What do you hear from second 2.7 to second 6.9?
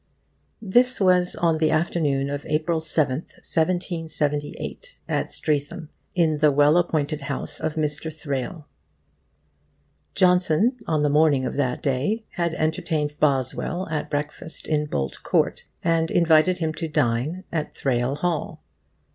7th, 1778, at Streatham, in the well